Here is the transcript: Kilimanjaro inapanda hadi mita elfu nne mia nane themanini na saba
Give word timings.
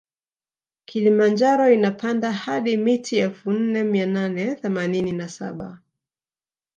Kilimanjaro 0.85 1.71
inapanda 1.71 2.31
hadi 2.31 2.77
mita 2.77 3.15
elfu 3.17 3.51
nne 3.51 3.83
mia 3.83 4.05
nane 4.05 4.55
themanini 4.55 5.11
na 5.11 5.29
saba 5.29 5.79